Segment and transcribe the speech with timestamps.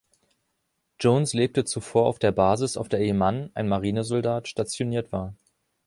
[0.99, 5.35] Jones lebte zuvor auf der Basis, auf der ihr Mann, ein Marinesoldat, stationiert war.